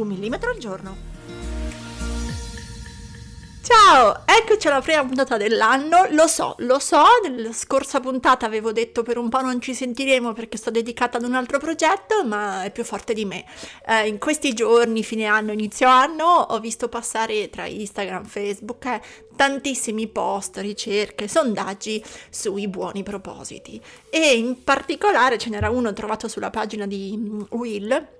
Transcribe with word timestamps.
Un 0.00 0.08
millimetro 0.08 0.50
al 0.50 0.58
giorno. 0.58 1.10
Ciao, 3.62 4.22
eccoci 4.24 4.66
alla 4.66 4.80
prima 4.80 5.04
puntata 5.04 5.36
dell'anno. 5.36 6.08
Lo 6.10 6.26
so, 6.26 6.56
lo 6.58 6.80
so, 6.80 7.04
nella 7.22 7.52
scorsa 7.52 8.00
puntata 8.00 8.44
avevo 8.44 8.72
detto 8.72 9.04
per 9.04 9.16
un 9.16 9.28
po' 9.28 9.42
non 9.42 9.60
ci 9.60 9.74
sentiremo 9.74 10.32
perché 10.32 10.56
sto 10.56 10.70
dedicata 10.72 11.18
ad 11.18 11.24
un 11.24 11.34
altro 11.34 11.58
progetto, 11.58 12.24
ma 12.24 12.64
è 12.64 12.72
più 12.72 12.82
forte 12.82 13.12
di 13.12 13.24
me. 13.24 13.44
Eh, 13.86 14.08
in 14.08 14.18
questi 14.18 14.54
giorni, 14.54 15.04
fine 15.04 15.26
anno, 15.26 15.52
inizio 15.52 15.86
anno, 15.86 16.24
ho 16.24 16.58
visto 16.58 16.88
passare 16.88 17.48
tra 17.48 17.66
Instagram, 17.66 18.24
Facebook, 18.24 18.84
eh, 18.86 19.00
tantissimi 19.36 20.08
post, 20.08 20.56
ricerche, 20.56 21.28
sondaggi 21.28 22.02
sui 22.28 22.66
buoni 22.66 23.04
propositi. 23.04 23.80
E 24.10 24.36
in 24.36 24.64
particolare 24.64 25.38
ce 25.38 25.48
n'era 25.48 25.70
uno 25.70 25.92
trovato 25.92 26.26
sulla 26.26 26.50
pagina 26.50 26.86
di 26.86 27.14
mm, 27.16 27.40
Will 27.50 28.18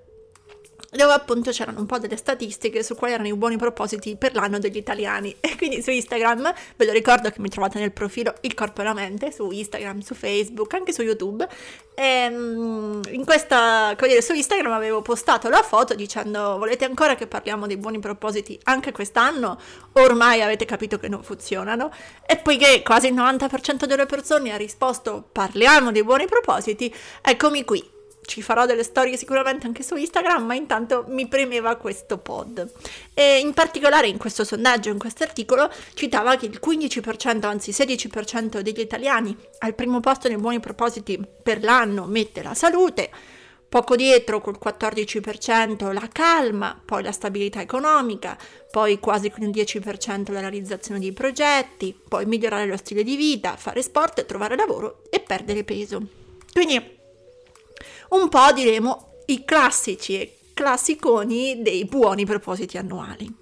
dove 0.89 1.13
appunto 1.13 1.51
c'erano 1.51 1.79
un 1.79 1.85
po' 1.85 1.99
delle 1.99 2.17
statistiche 2.17 2.83
su 2.83 2.95
quali 2.95 3.13
erano 3.13 3.29
i 3.29 3.35
buoni 3.35 3.57
propositi 3.57 4.15
per 4.15 4.33
l'anno 4.33 4.59
degli 4.59 4.77
italiani. 4.77 5.35
E 5.51 5.57
quindi 5.57 5.81
su 5.83 5.91
Instagram, 5.91 6.53
ve 6.75 6.85
lo 6.85 6.91
ricordo 6.91 7.29
che 7.29 7.39
mi 7.39 7.49
trovate 7.49 7.77
nel 7.77 7.91
profilo 7.91 8.33
Il 8.41 8.53
Corpo 8.53 8.81
e 8.81 8.83
la 8.83 8.93
Mente, 8.93 9.31
su 9.31 9.51
Instagram, 9.51 9.99
su 9.99 10.15
Facebook, 10.15 10.73
anche 10.73 10.93
su 10.93 11.01
YouTube. 11.01 11.47
E 11.93 12.03
ehm, 12.03 13.01
in 13.09 13.25
questa, 13.25 13.93
come 13.97 14.09
dire, 14.09 14.21
su 14.21 14.33
Instagram 14.33 14.71
avevo 14.71 15.01
postato 15.01 15.49
la 15.49 15.61
foto 15.61 15.93
dicendo 15.93 16.57
volete 16.57 16.85
ancora 16.85 17.15
che 17.15 17.27
parliamo 17.27 17.67
dei 17.67 17.77
buoni 17.77 17.99
propositi 17.99 18.57
anche 18.63 18.91
quest'anno? 18.91 19.59
Ormai 19.93 20.41
avete 20.41 20.65
capito 20.65 20.97
che 20.97 21.09
non 21.09 21.21
funzionano. 21.21 21.91
E 22.25 22.37
poiché 22.37 22.81
quasi 22.81 23.07
il 23.07 23.13
90% 23.13 23.85
delle 23.85 24.05
persone 24.05 24.51
ha 24.51 24.57
risposto 24.57 25.27
parliamo 25.31 25.91
dei 25.91 26.03
buoni 26.03 26.25
propositi, 26.25 26.93
eccomi 27.21 27.63
qui 27.65 27.90
ci 28.25 28.41
farò 28.41 28.65
delle 28.65 28.83
storie 28.83 29.17
sicuramente 29.17 29.67
anche 29.67 29.83
su 29.83 29.95
Instagram, 29.95 30.45
ma 30.45 30.55
intanto 30.55 31.05
mi 31.07 31.27
premeva 31.27 31.75
questo 31.75 32.17
pod. 32.17 32.71
E 33.13 33.39
in 33.39 33.53
particolare 33.53 34.07
in 34.07 34.17
questo 34.17 34.43
sondaggio, 34.43 34.89
in 34.89 34.99
questo 34.99 35.23
articolo, 35.23 35.69
citava 35.93 36.35
che 36.35 36.45
il 36.45 36.59
15%, 36.63 37.45
anzi 37.45 37.71
16% 37.71 38.59
degli 38.59 38.79
italiani 38.79 39.35
al 39.59 39.75
primo 39.75 39.99
posto 39.99 40.27
nei 40.27 40.37
buoni 40.37 40.59
propositi 40.59 41.19
per 41.41 41.63
l'anno 41.63 42.05
mette 42.05 42.41
la 42.41 42.53
salute, 42.53 43.09
poco 43.67 43.95
dietro 43.95 44.41
col 44.41 44.59
14% 44.61 45.93
la 45.93 46.09
calma, 46.11 46.79
poi 46.83 47.03
la 47.03 47.13
stabilità 47.13 47.61
economica, 47.61 48.37
poi 48.69 48.99
quasi 48.99 49.29
con 49.29 49.43
il 49.43 49.49
10% 49.49 50.31
la 50.33 50.41
realizzazione 50.41 50.99
di 50.99 51.13
progetti, 51.13 51.97
poi 52.07 52.25
migliorare 52.25 52.65
lo 52.65 52.75
stile 52.75 53.03
di 53.03 53.15
vita, 53.15 53.55
fare 53.55 53.81
sport, 53.81 54.25
trovare 54.25 54.57
lavoro 54.57 55.03
e 55.09 55.21
perdere 55.21 55.63
peso. 55.63 56.01
Quindi 56.51 56.99
un 58.11 58.29
po' 58.29 58.51
diremo 58.53 59.23
i 59.27 59.43
classici 59.45 60.19
e 60.19 60.37
classiconi 60.53 61.61
dei 61.61 61.85
buoni 61.85 62.25
propositi 62.25 62.77
annuali. 62.77 63.39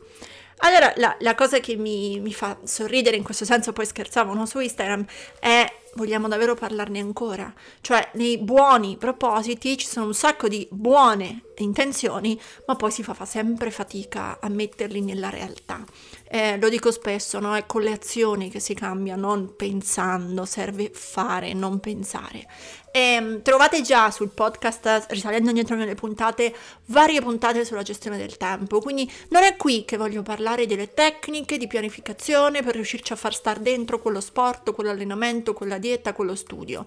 Allora, 0.62 0.92
la, 0.98 1.16
la 1.20 1.36
cosa 1.36 1.60
che 1.60 1.76
mi, 1.76 2.20
mi, 2.20 2.34
fa 2.34 2.58
sorridere 2.64 3.16
in 3.16 3.24
questo 3.24 3.46
senso, 3.46 3.72
poi 3.72 3.86
scherzavano 3.86 4.46
su 4.46 4.60
Instagram, 4.60 5.06
è 5.40 5.66
vogliamo 6.00 6.30
davvero 6.30 6.56
parlarne 6.56 7.00
ancora? 7.00 7.54
Cioè, 7.82 8.12
nei 8.14 8.38
buoni 8.38 8.96
propositi 8.98 9.78
ci 9.78 9.86
sono 9.86 10.08
un 10.08 10.14
sacco 10.14 10.48
di 10.48 10.66
buone 10.72 11.44
intenzioni, 11.58 12.40
ma 12.68 12.76
poi 12.76 12.90
si 12.90 13.04
fa, 13.04 13.14
fa 13.14 13.26
sempre 13.26 13.70
fatica 13.70 14.40
a 14.40 14.48
metterli 14.48 15.02
nella 15.02 15.30
realtà. 15.30 15.84
Eh, 16.32 16.58
lo 16.58 16.70
dico 16.70 16.92
spesso, 16.92 17.40
no? 17.40 17.56
È 17.56 17.66
con 17.66 17.82
le 17.82 17.92
azioni 17.92 18.50
che 18.50 18.60
si 18.60 18.74
cambia, 18.74 19.16
non 19.16 19.56
pensando, 19.56 20.46
serve 20.46 20.90
fare, 20.94 21.54
non 21.54 21.80
pensare. 21.80 22.48
E, 22.92 23.00
ehm, 23.00 23.42
trovate 23.42 23.82
già 23.82 24.10
sul 24.12 24.30
podcast, 24.30 25.08
risalendo 25.10 25.50
indietro 25.50 25.76
nelle 25.76 25.96
puntate, 25.96 26.54
varie 26.86 27.22
puntate 27.22 27.66
sulla 27.66 27.84
gestione 27.84 28.18
del 28.18 28.38
tempo, 28.38 28.80
quindi 28.80 29.12
non 29.30 29.44
è 29.44 29.56
qui 29.56 29.86
che 29.86 29.98
voglio 29.98 30.22
parlare 30.22 30.66
delle 30.66 30.94
tecniche 30.94 31.58
di 31.58 31.68
pianificazione 31.68 32.64
per 32.64 32.76
riuscirci 32.76 33.14
a 33.14 33.16
far 33.16 33.34
star 33.34 33.60
dentro 33.60 34.00
quello 34.00 34.22
sport, 34.22 34.74
quell'allenamento, 34.74 35.54
quella 35.54 35.78
dieta, 35.78 35.89
quello 36.14 36.36
studio. 36.36 36.86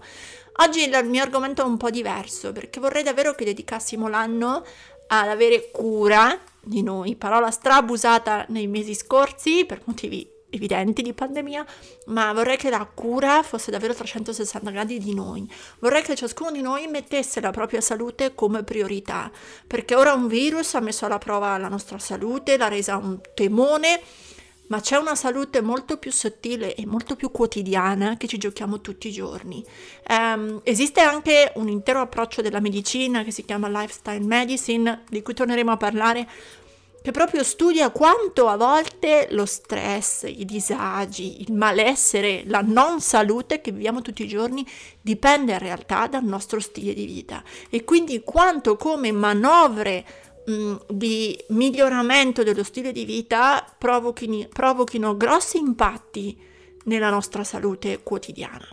Oggi 0.57 0.87
il 0.87 1.05
mio 1.05 1.23
argomento 1.23 1.61
è 1.61 1.65
un 1.65 1.77
po' 1.77 1.89
diverso 1.89 2.51
perché 2.51 2.79
vorrei 2.79 3.03
davvero 3.03 3.33
che 3.33 3.45
dedicassimo 3.45 4.07
l'anno 4.07 4.63
ad 5.07 5.27
avere 5.27 5.69
cura 5.71 6.39
di 6.61 6.81
noi, 6.81 7.15
parola 7.15 7.51
strabusata 7.51 8.45
nei 8.49 8.67
mesi 8.67 8.93
scorsi 8.93 9.65
per 9.65 9.81
motivi 9.85 10.29
evidenti 10.53 11.01
di 11.01 11.13
pandemia, 11.13 11.65
ma 12.07 12.31
vorrei 12.31 12.57
che 12.57 12.69
la 12.69 12.85
cura 12.85 13.41
fosse 13.43 13.71
davvero 13.71 13.93
360 13.93 14.69
gradi 14.71 14.99
di 14.99 15.13
noi. 15.13 15.51
Vorrei 15.79 16.03
che 16.03 16.15
ciascuno 16.15 16.51
di 16.51 16.61
noi 16.61 16.87
mettesse 16.87 17.41
la 17.41 17.51
propria 17.51 17.81
salute 17.81 18.35
come 18.35 18.63
priorità, 18.63 19.31
perché 19.65 19.95
ora 19.95 20.13
un 20.13 20.27
virus 20.27 20.75
ha 20.75 20.79
messo 20.79 21.05
alla 21.05 21.17
prova 21.17 21.57
la 21.57 21.67
nostra 21.67 21.97
salute, 21.97 22.57
l'ha 22.57 22.67
resa 22.67 22.97
un 22.97 23.19
temone 23.33 24.01
ma 24.67 24.79
c'è 24.79 24.97
una 24.97 25.15
salute 25.15 25.61
molto 25.61 25.97
più 25.97 26.11
sottile 26.11 26.75
e 26.75 26.85
molto 26.85 27.15
più 27.15 27.31
quotidiana 27.31 28.17
che 28.17 28.27
ci 28.27 28.37
giochiamo 28.37 28.81
tutti 28.81 29.07
i 29.07 29.11
giorni. 29.11 29.63
Um, 30.09 30.61
esiste 30.63 31.01
anche 31.01 31.51
un 31.55 31.69
intero 31.69 31.99
approccio 32.01 32.41
della 32.41 32.59
medicina 32.59 33.23
che 33.23 33.31
si 33.31 33.45
chiama 33.45 33.67
lifestyle 33.67 34.25
medicine, 34.25 35.03
di 35.09 35.21
cui 35.21 35.33
torneremo 35.33 35.71
a 35.71 35.77
parlare, 35.77 36.27
che 37.03 37.11
proprio 37.11 37.43
studia 37.43 37.89
quanto 37.89 38.47
a 38.47 38.55
volte 38.55 39.27
lo 39.31 39.45
stress, 39.45 40.23
i 40.23 40.45
disagi, 40.45 41.41
il 41.41 41.51
malessere, 41.51 42.43
la 42.45 42.61
non 42.61 43.01
salute 43.01 43.59
che 43.59 43.73
viviamo 43.73 44.01
tutti 44.01 44.23
i 44.23 44.27
giorni 44.27 44.65
dipende 45.01 45.51
in 45.51 45.59
realtà 45.59 46.07
dal 46.07 46.23
nostro 46.23 46.61
stile 46.61 46.93
di 46.93 47.05
vita 47.05 47.43
e 47.69 47.83
quindi 47.83 48.23
quanto 48.23 48.77
come 48.77 49.11
manovre 49.11 50.05
Mm, 50.49 50.75
di 50.89 51.41
miglioramento 51.49 52.43
dello 52.43 52.65
stile 52.65 52.91
di 52.91 53.05
vita 53.05 53.65
provochino, 53.77 54.45
provochino 54.51 55.15
grossi 55.15 55.57
impatti 55.57 56.37
nella 56.83 57.09
nostra 57.09 57.45
salute 57.45 58.03
quotidiana. 58.03 58.67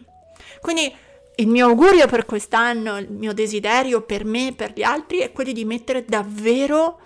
Quindi 0.61 0.93
il 1.37 1.47
mio 1.47 1.69
augurio 1.69 2.09
per 2.09 2.27
quest'anno, 2.27 2.99
il 2.99 3.13
mio 3.13 3.33
desiderio 3.33 4.03
per 4.03 4.25
me 4.25 4.49
e 4.49 4.53
per 4.53 4.73
gli 4.75 4.83
altri 4.83 5.19
è 5.19 5.31
quello 5.31 5.53
di 5.53 5.65
mettere 5.65 6.05
davvero 6.05 6.99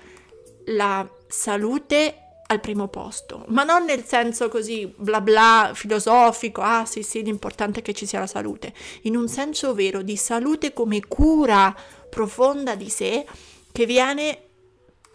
la 0.69 1.07
salute 1.27 2.21
al 2.47 2.61
primo 2.61 2.89
posto, 2.89 3.45
ma 3.49 3.65
non 3.65 3.85
nel 3.85 4.05
senso 4.05 4.49
così 4.49 4.91
bla 4.97 5.21
bla 5.21 5.73
filosofico, 5.75 6.63
ah 6.63 6.87
sì 6.87 7.03
sì, 7.03 7.23
l'importante 7.23 7.81
è 7.81 7.83
che 7.83 7.93
ci 7.93 8.07
sia 8.07 8.21
la 8.21 8.27
salute, 8.27 8.73
in 9.03 9.15
un 9.15 9.29
senso 9.29 9.75
vero 9.75 10.01
di 10.01 10.17
salute 10.17 10.73
come 10.73 11.01
cura 11.07 11.75
profonda 12.09 12.75
di 12.75 12.89
sé 12.89 13.27
che 13.73 13.87
viene 13.87 14.45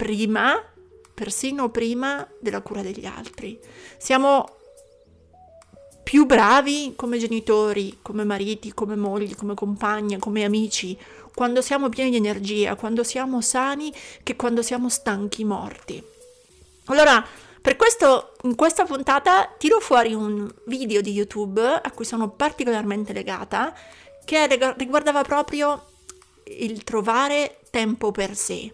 prima, 0.00 0.58
persino 1.12 1.68
prima 1.68 2.26
della 2.40 2.62
cura 2.62 2.80
degli 2.80 3.04
altri. 3.04 3.60
Siamo 3.98 4.56
più 6.02 6.24
bravi 6.24 6.94
come 6.96 7.18
genitori, 7.18 7.98
come 8.00 8.24
mariti, 8.24 8.72
come 8.72 8.96
mogli, 8.96 9.34
come 9.34 9.52
compagni, 9.52 10.18
come 10.18 10.42
amici, 10.44 10.98
quando 11.34 11.60
siamo 11.60 11.90
pieni 11.90 12.08
di 12.08 12.16
energia, 12.16 12.76
quando 12.76 13.04
siamo 13.04 13.42
sani, 13.42 13.92
che 14.22 14.36
quando 14.36 14.62
siamo 14.62 14.88
stanchi 14.88 15.44
morti. 15.44 16.02
Allora, 16.86 17.22
per 17.60 17.76
questo 17.76 18.32
in 18.44 18.54
questa 18.54 18.86
puntata 18.86 19.54
tiro 19.58 19.80
fuori 19.80 20.14
un 20.14 20.50
video 20.64 21.02
di 21.02 21.12
YouTube 21.12 21.60
a 21.60 21.90
cui 21.90 22.06
sono 22.06 22.30
particolarmente 22.30 23.12
legata, 23.12 23.76
che 24.24 24.46
riguardava 24.78 25.20
proprio 25.24 25.88
il 26.44 26.84
trovare 26.84 27.58
tempo 27.70 28.10
per 28.12 28.34
sé 28.34 28.72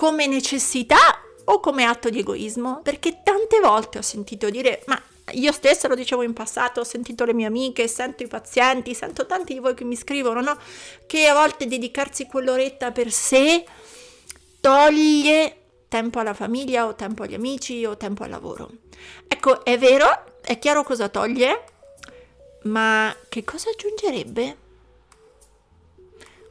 come 0.00 0.26
necessità 0.26 0.96
o 1.44 1.60
come 1.60 1.84
atto 1.84 2.08
di 2.08 2.20
egoismo? 2.20 2.80
Perché 2.82 3.20
tante 3.22 3.60
volte 3.60 3.98
ho 3.98 4.02
sentito 4.02 4.48
dire, 4.48 4.82
ma 4.86 4.98
io 5.32 5.52
stessa 5.52 5.88
lo 5.88 5.94
dicevo 5.94 6.22
in 6.22 6.32
passato, 6.32 6.80
ho 6.80 6.84
sentito 6.84 7.26
le 7.26 7.34
mie 7.34 7.44
amiche, 7.44 7.86
sento 7.86 8.22
i 8.22 8.26
pazienti, 8.26 8.94
sento 8.94 9.26
tanti 9.26 9.52
di 9.52 9.58
voi 9.58 9.74
che 9.74 9.84
mi 9.84 9.96
scrivono, 9.96 10.40
no? 10.40 10.56
Che 11.06 11.26
a 11.26 11.34
volte 11.34 11.66
dedicarsi 11.66 12.24
quell'oretta 12.24 12.92
per 12.92 13.12
sé 13.12 13.62
toglie 14.62 15.56
tempo 15.88 16.18
alla 16.18 16.32
famiglia 16.32 16.86
o 16.86 16.94
tempo 16.94 17.24
agli 17.24 17.34
amici 17.34 17.84
o 17.84 17.98
tempo 17.98 18.22
al 18.22 18.30
lavoro. 18.30 18.70
Ecco, 19.28 19.62
è 19.66 19.76
vero, 19.76 20.40
è 20.40 20.58
chiaro 20.58 20.82
cosa 20.82 21.10
toglie, 21.10 21.64
ma 22.62 23.14
che 23.28 23.44
cosa 23.44 23.68
aggiungerebbe? 23.68 24.56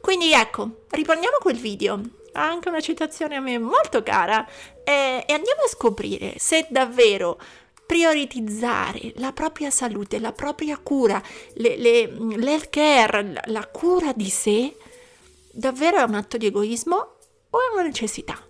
Quindi 0.00 0.34
ecco, 0.34 0.82
riprendiamo 0.90 1.38
quel 1.40 1.56
video 1.56 2.18
anche 2.32 2.68
una 2.68 2.80
citazione 2.80 3.36
a 3.36 3.40
me 3.40 3.58
molto 3.58 4.02
cara, 4.02 4.46
e, 4.84 5.24
e 5.26 5.32
andiamo 5.32 5.62
a 5.64 5.68
scoprire 5.68 6.34
se 6.38 6.66
davvero 6.70 7.38
prioritizzare 7.86 9.14
la 9.16 9.32
propria 9.32 9.70
salute, 9.70 10.20
la 10.20 10.32
propria 10.32 10.78
cura, 10.78 11.20
le, 11.54 11.76
le, 11.76 12.06
l'health 12.36 12.70
care, 12.70 13.32
la, 13.32 13.42
la 13.46 13.66
cura 13.66 14.12
di 14.12 14.30
sé, 14.30 14.76
davvero 15.52 15.98
è 15.98 16.02
un 16.02 16.14
atto 16.14 16.36
di 16.36 16.46
egoismo 16.46 16.96
o 17.50 17.58
è 17.58 17.72
una 17.72 17.82
necessità? 17.82 18.40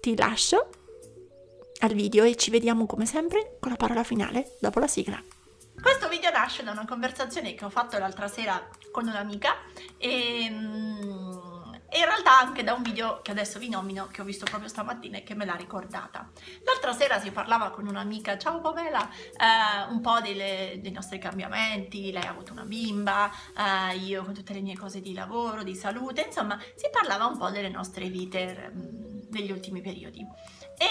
Ti 0.00 0.16
lascio 0.16 0.68
al 1.78 1.94
video 1.94 2.24
e 2.24 2.36
ci 2.36 2.50
vediamo 2.50 2.86
come 2.86 3.06
sempre 3.06 3.56
con 3.60 3.70
la 3.70 3.76
parola 3.76 4.04
finale 4.04 4.56
dopo 4.60 4.78
la 4.78 4.88
sigla. 4.88 5.22
Questo 5.80 6.08
video 6.08 6.30
nasce 6.30 6.64
da 6.64 6.72
una 6.72 6.84
conversazione 6.86 7.54
che 7.54 7.64
ho 7.64 7.70
fatto 7.70 7.98
l'altra 7.98 8.26
sera 8.26 8.68
con 8.90 9.06
un'amica 9.06 9.54
e, 9.96 10.48
mm, 10.50 11.17
in 11.98 12.04
realtà 12.04 12.38
anche 12.38 12.62
da 12.62 12.74
un 12.74 12.82
video 12.82 13.20
che 13.22 13.32
adesso 13.32 13.58
vi 13.58 13.68
nomino 13.68 14.08
che 14.08 14.20
ho 14.20 14.24
visto 14.24 14.44
proprio 14.44 14.68
stamattina 14.68 15.18
e 15.18 15.22
che 15.24 15.34
me 15.34 15.44
l'ha 15.44 15.54
ricordata. 15.54 16.30
L'altra 16.64 16.92
sera 16.92 17.20
si 17.20 17.30
parlava 17.30 17.70
con 17.70 17.86
un'amica, 17.86 18.38
ciao 18.38 18.60
Pamela, 18.60 19.08
eh, 19.08 19.90
un 19.90 20.00
po' 20.00 20.20
delle, 20.20 20.78
dei 20.80 20.92
nostri 20.92 21.18
cambiamenti, 21.18 22.12
lei 22.12 22.24
ha 22.24 22.30
avuto 22.30 22.52
una 22.52 22.64
bimba, 22.64 23.30
eh, 23.90 23.96
io 23.96 24.24
con 24.24 24.32
tutte 24.32 24.52
le 24.52 24.60
mie 24.60 24.76
cose 24.76 25.00
di 25.00 25.12
lavoro, 25.12 25.62
di 25.62 25.74
salute, 25.74 26.22
insomma 26.22 26.58
si 26.76 26.88
parlava 26.90 27.26
un 27.26 27.36
po' 27.36 27.50
delle 27.50 27.68
nostre 27.68 28.08
vite 28.08 28.70
mh, 28.72 29.28
degli 29.28 29.50
ultimi 29.50 29.80
periodi. 29.80 30.24
E, 30.78 30.86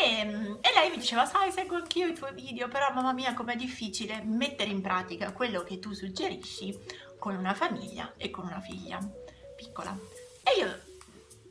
e, 0.61 0.73
lei 0.73 0.89
mi 0.89 0.97
diceva, 0.97 1.25
sai, 1.25 1.51
seguo 1.51 1.77
anch'io 1.77 2.07
i 2.07 2.13
tuoi 2.13 2.33
video, 2.33 2.67
però 2.67 2.91
mamma 2.93 3.13
mia 3.13 3.33
com'è 3.33 3.55
difficile 3.55 4.21
mettere 4.25 4.69
in 4.69 4.81
pratica 4.81 5.31
quello 5.31 5.63
che 5.63 5.79
tu 5.79 5.93
suggerisci 5.93 6.77
con 7.17 7.35
una 7.35 7.53
famiglia 7.53 8.13
e 8.17 8.29
con 8.29 8.45
una 8.45 8.59
figlia 8.59 8.99
piccola. 9.55 9.97
E 10.43 10.59
io 10.59 10.86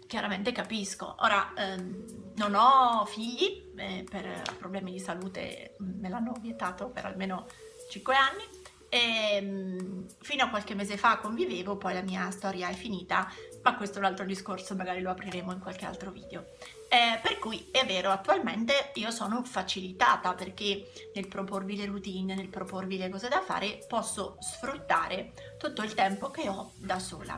chiaramente 0.06 0.52
capisco. 0.52 1.16
Ora, 1.20 1.52
ehm, 1.56 2.32
non 2.36 2.54
ho 2.54 3.04
figli, 3.06 3.72
eh, 3.76 4.04
per 4.08 4.42
problemi 4.58 4.92
di 4.92 5.00
salute 5.00 5.76
me 5.78 6.08
l'hanno 6.08 6.34
vietato 6.40 6.88
per 6.88 7.04
almeno 7.06 7.46
5 7.90 8.14
anni, 8.14 8.42
e 8.88 9.36
ehm, 9.36 10.06
fino 10.20 10.44
a 10.44 10.48
qualche 10.48 10.74
mese 10.74 10.96
fa 10.96 11.18
convivevo, 11.18 11.76
poi 11.76 11.94
la 11.94 12.02
mia 12.02 12.30
storia 12.30 12.68
è 12.68 12.74
finita, 12.74 13.30
ma 13.62 13.76
questo 13.76 13.96
è 13.96 13.98
un 13.98 14.06
altro 14.06 14.24
discorso, 14.24 14.74
magari 14.74 15.00
lo 15.00 15.10
apriremo 15.10 15.52
in 15.52 15.60
qualche 15.60 15.86
altro 15.86 16.10
video. 16.10 16.46
Eh, 16.88 17.18
per 17.20 17.38
cui 17.38 17.68
è 17.72 17.84
vero, 17.84 18.10
attualmente 18.10 18.92
io 18.94 19.10
sono 19.10 19.42
facilitata 19.42 20.34
perché 20.34 20.92
nel 21.14 21.26
proporvi 21.26 21.76
le 21.76 21.86
routine, 21.86 22.34
nel 22.34 22.48
proporvi 22.48 22.96
le 22.96 23.08
cose 23.08 23.28
da 23.28 23.40
fare, 23.40 23.84
posso 23.88 24.36
sfruttare 24.40 25.32
tutto 25.58 25.82
il 25.82 25.94
tempo 25.94 26.30
che 26.30 26.48
ho 26.48 26.72
da 26.76 27.00
sola. 27.00 27.36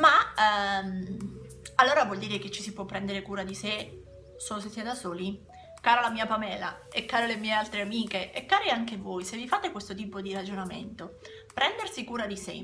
Ma 0.00 0.80
ehm, 0.80 1.51
allora 1.82 2.04
vuol 2.04 2.18
dire 2.18 2.38
che 2.38 2.50
ci 2.50 2.62
si 2.62 2.72
può 2.72 2.84
prendere 2.84 3.22
cura 3.22 3.42
di 3.42 3.56
sé 3.56 4.04
solo 4.38 4.60
se 4.60 4.68
si 4.68 4.80
è 4.80 4.82
da 4.84 4.94
soli? 4.94 5.50
cara 5.80 6.00
la 6.00 6.10
mia 6.10 6.26
Pamela 6.26 6.86
e 6.92 7.04
care 7.06 7.26
le 7.26 7.36
mie 7.36 7.50
altre 7.50 7.80
amiche 7.80 8.32
e 8.32 8.46
cari 8.46 8.70
anche 8.70 8.96
voi, 8.96 9.24
se 9.24 9.36
vi 9.36 9.48
fate 9.48 9.72
questo 9.72 9.96
tipo 9.96 10.20
di 10.20 10.32
ragionamento, 10.32 11.18
prendersi 11.52 12.04
cura 12.04 12.26
di 12.26 12.36
sé, 12.36 12.60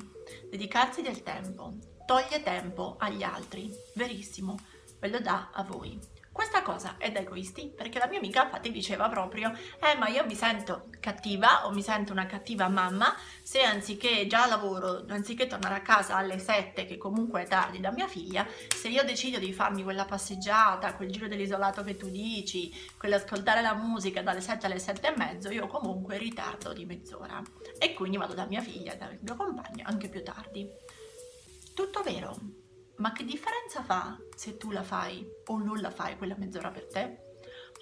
dedicarsi 0.48 1.02
del 1.02 1.24
tempo, 1.24 1.74
toglie 2.06 2.44
tempo 2.44 2.94
agli 2.96 3.24
altri, 3.24 3.74
verissimo, 3.94 4.56
ve 5.00 5.08
lo 5.08 5.18
dà 5.18 5.50
a 5.52 5.64
voi. 5.64 5.98
Questa 6.38 6.62
cosa 6.62 6.99
è 6.99 7.11
da 7.11 7.19
egoisti 7.19 7.67
perché 7.76 7.99
la 7.99 8.06
mia 8.06 8.19
amica 8.19 8.44
infatti 8.44 8.70
diceva 8.70 9.08
proprio 9.08 9.50
eh 9.81 9.96
ma 9.96 10.06
io 10.06 10.25
mi 10.25 10.37
sento 10.37 10.88
cattiva 11.00 11.67
o 11.67 11.73
mi 11.73 11.82
sento 11.82 12.12
una 12.12 12.26
cattiva 12.26 12.69
mamma 12.69 13.12
se 13.43 13.62
anziché 13.62 14.29
già 14.29 14.46
lavoro, 14.46 15.05
anziché 15.08 15.49
tornare 15.49 15.75
a 15.75 15.82
casa 15.82 16.14
alle 16.14 16.38
7 16.38 16.87
che 16.87 16.96
comunque 16.96 17.43
è 17.43 17.49
tardi 17.49 17.81
da 17.81 17.90
mia 17.90 18.06
figlia, 18.06 18.46
se 18.73 18.87
io 18.87 19.02
decido 19.02 19.40
di 19.40 19.52
farmi 19.52 19.82
quella 19.82 20.05
passeggiata, 20.05 20.94
quel 20.94 21.11
giro 21.11 21.26
dell'isolato 21.26 21.82
che 21.82 21.96
tu 21.96 22.08
dici, 22.08 22.73
quell'ascoltare 22.96 23.61
la 23.61 23.75
musica 23.75 24.23
dalle 24.23 24.40
7 24.40 24.67
alle 24.67 24.79
7 24.79 25.08
e 25.08 25.14
mezzo, 25.17 25.50
io 25.50 25.67
comunque 25.67 26.19
ritardo 26.19 26.73
di 26.73 26.85
mezz'ora 26.85 27.43
e 27.81 27.94
quindi 27.94 28.17
vado 28.17 28.35
da 28.35 28.46
mia 28.46 28.61
figlia 28.61 28.93
e 28.93 28.96
dal 28.96 29.19
mio 29.20 29.35
compagno 29.35 29.82
anche 29.87 30.08
più 30.08 30.23
tardi. 30.23 30.69
Tutto 31.75 32.00
vero, 32.05 32.37
ma 32.98 33.12
che 33.12 33.24
differenza 33.24 33.82
fa 33.82 34.16
se 34.34 34.56
tu 34.56 34.70
la 34.70 34.82
fai 34.82 35.26
o 35.46 35.58
non 35.58 35.80
la 35.80 35.90
fai 35.90 36.16
quella 36.16 36.36
mezz'ora 36.36 36.70
per 36.70 36.86
te? 36.86 37.26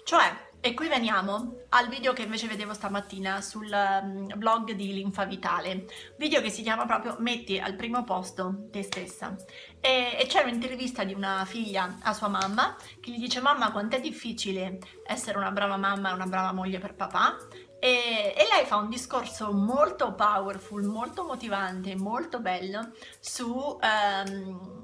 Cioè, 0.03 0.45
e 0.61 0.73
qui 0.73 0.87
veniamo 0.87 1.63
al 1.69 1.89
video 1.89 2.13
che 2.13 2.23
invece 2.23 2.47
vedevo 2.47 2.73
stamattina 2.73 3.41
sul 3.41 3.69
um, 3.69 4.31
blog 4.37 4.71
di 4.71 4.93
Linfa 4.93 5.25
Vitale, 5.25 5.85
video 6.17 6.39
che 6.41 6.49
si 6.49 6.61
chiama 6.61 6.85
proprio 6.85 7.17
Metti 7.19 7.59
al 7.59 7.75
primo 7.75 8.05
posto 8.05 8.67
te 8.71 8.83
stessa. 8.83 9.35
E, 9.81 10.15
e 10.17 10.25
c'è 10.27 10.43
un'intervista 10.43 11.03
di 11.03 11.13
una 11.13 11.43
figlia 11.45 11.97
a 12.01 12.13
sua 12.13 12.29
mamma 12.29 12.75
che 13.01 13.11
gli 13.11 13.19
dice 13.19 13.41
mamma 13.41 13.71
quant'è 13.71 13.99
difficile 13.99 14.79
essere 15.05 15.37
una 15.37 15.51
brava 15.51 15.75
mamma 15.75 16.11
e 16.11 16.13
una 16.13 16.25
brava 16.25 16.53
moglie 16.53 16.79
per 16.79 16.95
papà 16.95 17.37
e, 17.79 18.33
e, 18.35 18.47
lei 18.51 18.65
fa 18.65 18.77
un 18.77 18.89
discorso 18.89 19.51
molto 19.53 20.15
powerful, 20.15 20.83
molto 20.83 21.23
motivante, 21.23 21.95
molto 21.95 22.39
bello 22.39 22.91
su 23.19 23.49
um, 23.51 24.76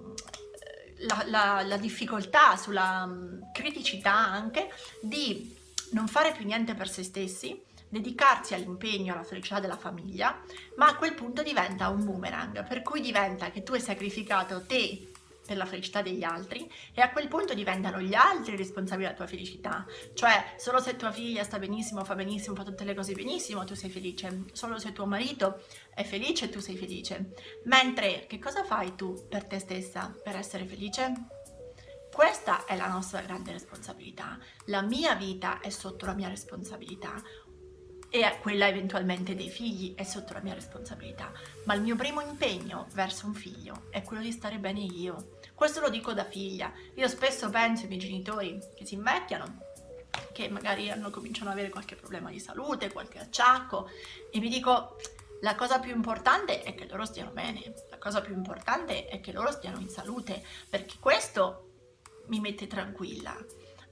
la, 1.07 1.23
la, 1.27 1.61
la, 1.63 1.77
difficoltà, 1.77 2.55
sulla 2.55 3.03
um, 3.05 3.51
criticità 3.51 4.13
anche 4.13 4.69
di 5.01 5.55
non 5.91 6.07
fare 6.07 6.31
più 6.31 6.45
niente 6.45 6.73
per 6.73 6.89
se 6.89 7.03
stessi, 7.03 7.61
dedicarsi 7.87 8.53
all'impegno, 8.53 9.13
alla 9.13 9.23
felicità 9.23 9.59
della 9.59 9.77
famiglia, 9.77 10.41
ma 10.77 10.87
a 10.87 10.95
quel 10.95 11.13
punto 11.13 11.43
diventa 11.43 11.89
un 11.89 12.03
boomerang, 12.03 12.67
per 12.67 12.81
cui 12.81 13.01
diventa 13.01 13.51
che 13.51 13.63
tu 13.63 13.73
hai 13.73 13.81
sacrificato 13.81 14.63
te 14.65 15.12
per 15.53 15.57
la 15.57 15.65
felicità 15.65 16.01
degli 16.01 16.23
altri 16.23 16.69
e 16.93 17.01
a 17.01 17.11
quel 17.11 17.27
punto 17.27 17.53
diventano 17.53 17.99
gli 17.99 18.15
altri 18.15 18.55
responsabili 18.55 19.05
della 19.05 19.15
tua 19.15 19.27
felicità. 19.27 19.85
Cioè, 20.13 20.55
solo 20.57 20.79
se 20.79 20.95
tua 20.95 21.11
figlia 21.11 21.43
sta 21.43 21.59
benissimo, 21.59 22.03
fa 22.03 22.15
benissimo, 22.15 22.55
fa 22.55 22.63
tutte 22.63 22.83
le 22.83 22.95
cose 22.95 23.13
benissimo, 23.13 23.63
tu 23.63 23.75
sei 23.75 23.89
felice. 23.89 24.45
Solo 24.51 24.79
se 24.79 24.91
tuo 24.91 25.05
marito 25.05 25.61
è 25.93 26.03
felice, 26.03 26.49
tu 26.49 26.59
sei 26.59 26.75
felice. 26.75 27.33
Mentre, 27.65 28.25
che 28.27 28.39
cosa 28.39 28.63
fai 28.63 28.95
tu 28.95 29.27
per 29.29 29.45
te 29.45 29.59
stessa 29.59 30.13
per 30.23 30.35
essere 30.35 30.65
felice? 30.65 31.13
Questa 32.11 32.65
è 32.65 32.75
la 32.75 32.87
nostra 32.87 33.21
grande 33.21 33.51
responsabilità. 33.51 34.37
La 34.65 34.81
mia 34.81 35.15
vita 35.15 35.59
è 35.59 35.69
sotto 35.69 36.05
la 36.05 36.13
mia 36.13 36.29
responsabilità 36.29 37.21
e 38.15 38.37
quella 38.41 38.67
eventualmente 38.67 39.33
dei 39.33 39.49
figli 39.49 39.95
è 39.95 40.03
sotto 40.03 40.33
la 40.33 40.41
mia 40.41 40.53
responsabilità, 40.53 41.31
ma 41.63 41.73
il 41.73 41.81
mio 41.81 41.95
primo 41.95 42.21
impegno 42.21 42.85
verso 42.93 43.25
un 43.25 43.33
figlio 43.33 43.87
è 43.89 44.03
quello 44.03 44.21
di 44.21 44.31
stare 44.31 44.59
bene 44.59 44.81
io. 44.81 45.39
Questo 45.55 45.79
lo 45.79 45.89
dico 45.89 46.13
da 46.13 46.23
figlia. 46.23 46.71
Io 46.93 47.07
spesso 47.07 47.49
penso 47.49 47.81
ai 47.81 47.87
miei 47.87 47.99
genitori 47.99 48.59
che 48.75 48.85
si 48.85 48.93
invecchiano, 48.93 49.61
che 50.31 50.47
magari 50.47 50.91
hanno 50.91 51.09
cominciano 51.09 51.49
ad 51.49 51.55
avere 51.55 51.71
qualche 51.71 51.95
problema 51.95 52.29
di 52.29 52.39
salute, 52.39 52.91
qualche 52.91 53.17
acciacco 53.17 53.89
e 54.31 54.39
mi 54.39 54.47
dico 54.47 54.97
la 55.41 55.55
cosa 55.55 55.79
più 55.79 55.91
importante 55.91 56.61
è 56.61 56.75
che 56.75 56.85
loro 56.87 57.05
stiano 57.05 57.31
bene, 57.31 57.73
la 57.89 57.97
cosa 57.97 58.21
più 58.21 58.35
importante 58.35 59.07
è 59.07 59.21
che 59.21 59.31
loro 59.31 59.51
stiano 59.51 59.79
in 59.79 59.89
salute, 59.89 60.45
perché 60.69 60.97
questo 60.99 61.71
mi 62.27 62.39
mette 62.39 62.67
tranquilla. 62.67 63.35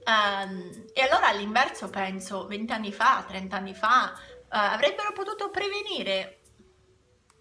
Um, 0.04 0.86
e 0.92 1.00
allora 1.02 1.28
all'inverso 1.28 1.88
penso, 1.88 2.46
20 2.46 2.72
anni 2.72 2.92
fa, 2.92 3.24
30 3.26 3.56
anni 3.56 3.74
fa, 3.74 4.12
uh, 4.14 4.46
avrebbero 4.48 5.12
potuto 5.12 5.50
prevenire 5.50 6.40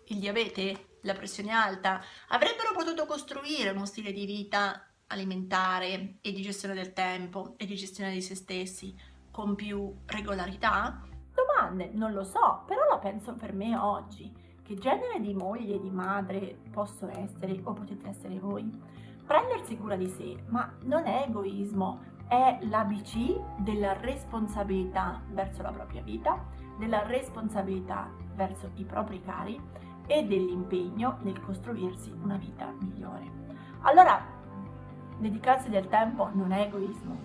il 0.05 0.19
diabete, 0.19 0.97
la 1.01 1.13
pressione 1.13 1.51
alta, 1.51 2.03
avrebbero 2.27 2.73
potuto 2.73 3.05
costruire 3.05 3.71
uno 3.71 3.85
stile 3.85 4.11
di 4.11 4.25
vita 4.25 4.85
alimentare 5.07 6.17
e 6.21 6.31
di 6.31 6.41
gestione 6.41 6.73
del 6.73 6.93
tempo 6.93 7.55
e 7.57 7.65
di 7.65 7.75
gestione 7.75 8.11
di 8.11 8.21
se 8.21 8.35
stessi 8.35 8.95
con 9.31 9.55
più 9.55 9.93
regolarità? 10.05 11.01
Domande, 11.33 11.89
non 11.93 12.13
lo 12.13 12.23
so, 12.23 12.63
però 12.67 12.81
la 12.89 12.97
penso 12.97 13.33
per 13.33 13.53
me 13.53 13.75
oggi. 13.75 14.31
Che 14.61 14.75
genere 14.75 15.19
di 15.19 15.33
moglie 15.33 15.75
e 15.75 15.79
di 15.79 15.89
madre 15.89 16.57
posso 16.71 17.09
essere 17.09 17.59
o 17.63 17.73
potete 17.73 18.09
essere 18.09 18.37
voi? 18.39 18.69
Prendersi 19.25 19.77
cura 19.77 19.95
di 19.95 20.07
sé, 20.07 20.43
ma 20.47 20.71
non 20.81 21.05
è 21.07 21.25
egoismo, 21.27 22.10
è 22.31 22.59
l'ABC 22.61 23.57
della 23.57 23.91
responsabilità 23.91 25.19
verso 25.31 25.63
la 25.63 25.71
propria 25.71 26.01
vita, 26.01 26.41
della 26.77 27.05
responsabilità 27.05 28.09
verso 28.35 28.71
i 28.75 28.85
propri 28.85 29.21
cari 29.21 29.59
e 30.07 30.25
dell'impegno 30.25 31.17
nel 31.23 31.41
costruirsi 31.41 32.09
una 32.23 32.37
vita 32.37 32.71
migliore. 32.79 33.29
Allora, 33.81 34.23
dedicarsi 35.17 35.69
del 35.69 35.89
tempo 35.89 36.29
non 36.31 36.53
è 36.53 36.61
egoismo, 36.61 37.17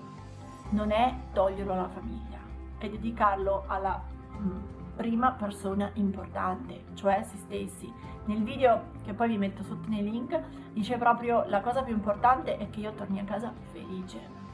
non 0.71 0.91
è 0.91 1.15
toglierlo 1.33 1.73
alla 1.73 1.89
famiglia, 1.89 2.39
è 2.79 2.89
dedicarlo 2.89 3.63
alla 3.69 4.03
mm, 4.41 4.97
prima 4.97 5.31
persona 5.31 5.89
importante, 5.95 6.83
cioè 6.95 7.23
se 7.23 7.37
stessi. 7.37 7.93
Nel 8.25 8.43
video 8.43 8.87
che 9.05 9.15
poi 9.15 9.29
vi 9.29 9.39
metto 9.39 9.63
sotto 9.63 9.89
nei 9.89 10.03
link 10.03 10.37
dice 10.73 10.99
proprio 10.99 11.45
la 11.47 11.61
cosa 11.61 11.85
più 11.85 11.95
importante 11.95 12.57
è 12.57 12.69
che 12.71 12.81
io 12.81 12.93
torni 12.95 13.21
a 13.21 13.25
casa 13.25 13.53
felice 13.71 14.46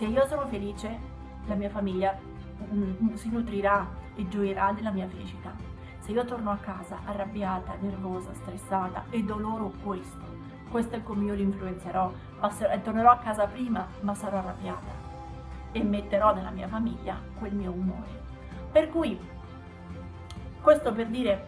se 0.00 0.06
io 0.06 0.26
sono 0.26 0.46
felice, 0.46 0.98
la 1.44 1.54
mia 1.54 1.68
famiglia 1.68 2.18
mm, 2.72 2.92
mm, 3.02 3.14
si 3.16 3.28
nutrirà 3.28 3.86
e 4.14 4.26
gioirà 4.28 4.72
della 4.72 4.92
mia 4.92 5.06
felicità. 5.06 5.52
Se 5.98 6.12
io 6.12 6.24
torno 6.24 6.50
a 6.50 6.56
casa 6.56 7.00
arrabbiata, 7.04 7.76
nervosa, 7.80 8.32
stressata 8.32 9.04
e 9.10 9.22
do 9.22 9.36
loro 9.36 9.70
questo, 9.82 10.24
questo 10.70 10.96
è 10.96 11.02
come 11.02 11.24
io 11.24 11.34
li 11.34 11.42
influenzerò, 11.42 12.10
passerò, 12.38 12.80
tornerò 12.80 13.10
a 13.10 13.18
casa 13.18 13.44
prima, 13.44 13.86
ma 14.00 14.14
sarò 14.14 14.38
arrabbiata 14.38 14.90
e 15.72 15.82
metterò 15.82 16.34
nella 16.34 16.50
mia 16.50 16.68
famiglia 16.68 17.20
quel 17.38 17.52
mio 17.52 17.70
umore. 17.70 18.22
Per 18.72 18.88
cui, 18.88 19.20
questo 20.62 20.94
per 20.94 21.08
dire 21.08 21.46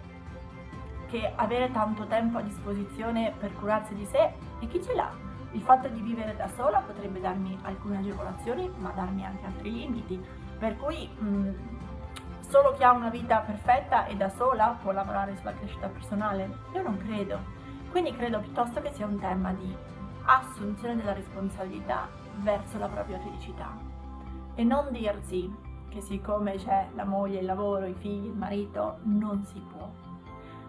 che 1.06 1.32
avere 1.34 1.70
tanto 1.70 2.04
tempo 2.04 2.36
a 2.36 2.42
disposizione 2.42 3.32
per 3.38 3.54
curarsi 3.54 3.94
di 3.94 4.04
sé, 4.04 4.30
e 4.60 4.68
chi 4.68 4.82
ce 4.82 4.94
l'ha? 4.94 5.31
Il 5.52 5.62
fatto 5.62 5.88
di 5.88 6.00
vivere 6.00 6.34
da 6.36 6.48
sola 6.48 6.80
potrebbe 6.80 7.20
darmi 7.20 7.58
alcune 7.62 7.98
agevolazioni, 7.98 8.70
ma 8.78 8.90
darmi 8.90 9.24
anche 9.24 9.44
altri 9.44 9.70
limiti. 9.70 10.20
Per 10.58 10.76
cui 10.76 11.08
mh, 11.08 11.26
mm, 11.26 11.54
solo 12.48 12.72
chi 12.72 12.82
ha 12.82 12.92
una 12.92 13.10
vita 13.10 13.38
perfetta 13.40 14.06
e 14.06 14.16
da 14.16 14.28
sola 14.30 14.78
può 14.80 14.92
lavorare 14.92 15.36
sulla 15.36 15.54
crescita 15.54 15.88
personale? 15.88 16.50
Io 16.74 16.82
non 16.82 16.96
credo. 16.96 17.38
Quindi 17.90 18.14
credo 18.16 18.40
piuttosto 18.40 18.80
che 18.80 18.92
sia 18.92 19.06
un 19.06 19.18
tema 19.18 19.52
di 19.52 19.74
assunzione 20.24 20.96
della 20.96 21.12
responsabilità 21.12 22.08
verso 22.36 22.78
la 22.78 22.88
propria 22.88 23.18
felicità. 23.18 23.76
E 24.54 24.64
non 24.64 24.88
dirsi 24.90 25.52
che 25.88 26.00
siccome 26.00 26.56
c'è 26.56 26.88
la 26.94 27.04
moglie, 27.04 27.40
il 27.40 27.44
lavoro, 27.44 27.84
i 27.84 27.94
figli, 27.94 28.26
il 28.26 28.36
marito, 28.36 28.98
non 29.02 29.44
si 29.44 29.60
può. 29.60 29.90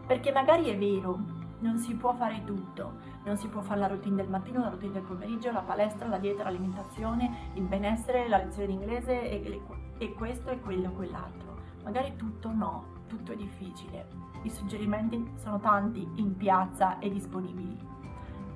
Perché 0.05 0.33
magari 0.33 0.69
è 0.69 0.77
vero, 0.77 1.17
non 1.63 1.77
si 1.77 1.95
può 1.95 2.13
fare 2.13 2.43
tutto, 2.43 2.99
non 3.23 3.37
si 3.37 3.47
può 3.47 3.61
fare 3.61 3.79
la 3.79 3.87
routine 3.87 4.17
del 4.17 4.29
mattino, 4.29 4.59
la 4.59 4.69
routine 4.69 4.91
del 4.91 5.01
pomeriggio, 5.03 5.51
la 5.51 5.61
palestra, 5.61 6.07
la 6.09 6.17
dieta, 6.17 6.43
l'alimentazione, 6.43 7.51
il 7.53 7.63
benessere, 7.63 8.27
la 8.27 8.37
lezione 8.37 8.67
di 8.67 8.73
inglese 8.73 9.29
e, 9.29 9.61
e 9.97 10.13
questo 10.13 10.49
e 10.49 10.59
quello 10.59 10.89
e 10.89 10.91
quell'altro. 10.91 11.57
Magari 11.83 12.15
tutto 12.17 12.51
no, 12.51 13.03
tutto 13.07 13.31
è 13.31 13.35
difficile. 13.35 14.07
I 14.41 14.49
suggerimenti 14.49 15.31
sono 15.35 15.59
tanti 15.59 16.05
in 16.15 16.35
piazza 16.35 16.99
e 16.99 17.09
disponibili, 17.09 17.77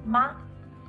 ma 0.04 0.36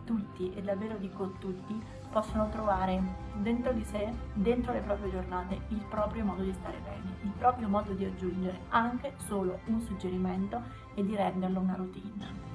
tutti, 0.08 0.54
e 0.54 0.62
davvero 0.62 0.96
dico 0.96 1.32
tutti, 1.32 1.78
possono 2.10 2.48
trovare 2.48 2.98
dentro 3.34 3.74
di 3.74 3.84
sé, 3.84 4.10
dentro 4.32 4.72
le 4.72 4.80
proprie 4.80 5.10
giornate, 5.10 5.60
il 5.68 5.84
proprio 5.84 6.24
modo 6.24 6.42
di 6.42 6.54
stare 6.54 6.78
bene, 6.78 7.16
il 7.22 7.30
proprio 7.36 7.68
modo 7.68 7.92
di 7.92 8.06
aggiungere 8.06 8.60
anche 8.70 9.12
solo 9.26 9.60
un 9.66 9.82
suggerimento 9.82 10.62
e 10.94 11.04
di 11.04 11.14
renderlo 11.14 11.60
una 11.60 11.74
routine. 11.74 12.46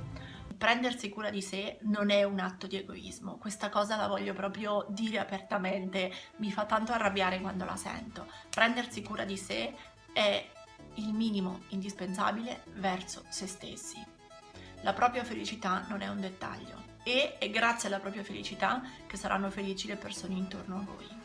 Prendersi 0.58 1.10
cura 1.10 1.30
di 1.30 1.42
sé 1.42 1.78
non 1.82 2.10
è 2.10 2.24
un 2.24 2.40
atto 2.40 2.66
di 2.66 2.78
egoismo, 2.78 3.38
questa 3.38 3.70
cosa 3.70 3.98
la 3.98 4.08
voglio 4.08 4.34
proprio 4.34 4.88
dire 4.90 5.20
apertamente, 5.20 6.12
mi 6.38 6.52
fa 6.52 6.66
tanto 6.66 6.92
arrabbiare 6.92 7.40
quando 7.40 7.66
la 7.66 7.76
sento. 7.76 8.26
Prendersi 8.50 9.04
cura 9.04 9.26
di 9.26 9.38
sé 9.38 9.76
è 10.12 10.44
il 10.96 11.14
minimo 11.14 11.60
indispensabile 11.70 12.64
verso 12.78 13.24
se 13.30 13.46
stessi. 13.46 14.04
La 14.82 14.94
propria 14.94 15.24
felicità 15.24 15.86
non 15.88 16.02
è 16.02 16.08
un 16.08 16.20
dettaglio, 16.20 16.93
e 17.04 17.38
è 17.38 17.50
grazie 17.50 17.88
alla 17.88 18.00
propria 18.00 18.24
felicità 18.24 18.82
che 19.08 19.18
saranno 19.18 19.50
felici 19.50 19.88
le 19.88 19.96
persone 19.96 20.36
intorno 20.36 20.78
a 20.78 20.84
voi. 20.86 21.22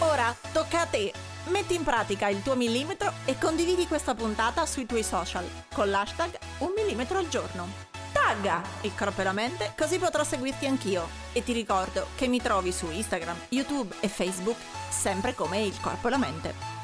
Ora 0.00 0.34
tocca 0.52 0.82
a 0.82 0.86
te. 0.86 1.12
Metti 1.46 1.74
in 1.74 1.84
pratica 1.84 2.28
il 2.28 2.42
tuo 2.42 2.56
millimetro 2.56 3.12
e 3.24 3.38
condividi 3.38 3.86
questa 3.86 4.14
puntata 4.14 4.66
sui 4.66 4.86
tuoi 4.86 5.02
social 5.02 5.48
con 5.72 5.90
l'hashtag 5.90 6.38
un 6.58 6.72
millimetro 6.74 7.18
al 7.18 7.28
giorno. 7.28 7.68
Tagga 8.12 8.62
il 8.82 8.94
corpo 8.94 9.20
e 9.20 9.24
la 9.24 9.32
mente 9.32 9.72
così 9.76 9.98
potrò 9.98 10.24
seguirti 10.24 10.66
anch'io. 10.66 11.08
E 11.32 11.42
ti 11.42 11.52
ricordo 11.52 12.08
che 12.16 12.28
mi 12.28 12.40
trovi 12.40 12.72
su 12.72 12.90
Instagram, 12.90 13.36
YouTube 13.50 13.94
e 14.00 14.08
Facebook 14.08 14.56
sempre 14.88 15.34
come 15.34 15.62
il 15.62 15.78
corpo 15.80 16.06
e 16.06 16.10
la 16.10 16.18
mente. 16.18 16.83